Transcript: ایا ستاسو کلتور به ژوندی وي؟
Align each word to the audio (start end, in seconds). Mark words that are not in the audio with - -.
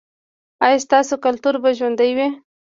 ایا 0.65 0.77
ستاسو 0.85 1.13
کلتور 1.25 1.53
به 1.63 1.69
ژوندی 1.77 2.11
وي؟ 2.17 2.27